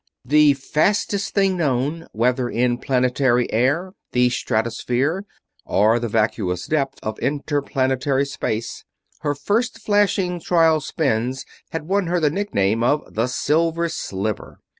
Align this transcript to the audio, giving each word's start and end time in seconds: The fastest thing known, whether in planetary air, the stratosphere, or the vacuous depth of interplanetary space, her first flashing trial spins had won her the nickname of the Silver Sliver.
The 0.25 0.55
fastest 0.55 1.35
thing 1.35 1.57
known, 1.57 2.07
whether 2.11 2.49
in 2.49 2.79
planetary 2.79 3.53
air, 3.53 3.93
the 4.13 4.31
stratosphere, 4.31 5.25
or 5.63 5.99
the 5.99 6.07
vacuous 6.07 6.65
depth 6.65 6.97
of 7.03 7.19
interplanetary 7.19 8.25
space, 8.25 8.83
her 9.19 9.35
first 9.35 9.77
flashing 9.77 10.39
trial 10.39 10.81
spins 10.81 11.45
had 11.69 11.83
won 11.87 12.07
her 12.07 12.19
the 12.19 12.31
nickname 12.31 12.81
of 12.81 13.13
the 13.13 13.27
Silver 13.27 13.89
Sliver. 13.89 14.57